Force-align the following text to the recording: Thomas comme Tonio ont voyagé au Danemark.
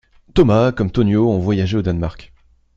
Thomas 0.33 0.71
comme 0.71 0.89
Tonio 0.89 1.29
ont 1.31 1.37
voyagé 1.37 1.77
au 1.77 1.83
Danemark. 1.83 2.33